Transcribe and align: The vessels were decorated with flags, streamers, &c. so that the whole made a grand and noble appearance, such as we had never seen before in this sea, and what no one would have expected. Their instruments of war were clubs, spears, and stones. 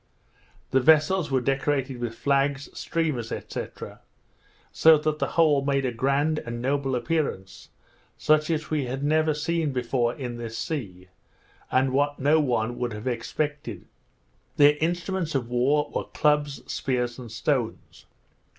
The 0.71 0.79
vessels 0.79 1.29
were 1.29 1.41
decorated 1.41 1.99
with 1.99 2.15
flags, 2.15 2.69
streamers, 2.73 3.29
&c. 3.29 3.39
so 4.71 4.97
that 4.97 5.19
the 5.19 5.27
whole 5.27 5.63
made 5.63 5.85
a 5.85 5.91
grand 5.91 6.39
and 6.39 6.59
noble 6.59 6.95
appearance, 6.95 7.69
such 8.17 8.49
as 8.49 8.71
we 8.71 8.85
had 8.85 9.03
never 9.03 9.35
seen 9.35 9.71
before 9.71 10.15
in 10.15 10.37
this 10.37 10.57
sea, 10.57 11.09
and 11.69 11.93
what 11.93 12.17
no 12.17 12.39
one 12.39 12.79
would 12.79 12.93
have 12.93 13.05
expected. 13.05 13.85
Their 14.57 14.75
instruments 14.81 15.35
of 15.35 15.49
war 15.51 15.91
were 15.93 16.05
clubs, 16.05 16.63
spears, 16.65 17.19
and 17.19 17.31
stones. 17.31 18.07